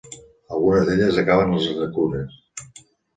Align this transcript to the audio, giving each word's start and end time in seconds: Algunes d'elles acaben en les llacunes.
Algunes 0.55 0.87
d'elles 1.01 1.19
acaben 1.23 1.53
en 1.57 1.57
les 1.59 1.67
llacunes. 1.83 2.33